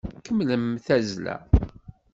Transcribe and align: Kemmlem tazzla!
Kemmlem 0.25 0.65
tazzla! 0.85 1.35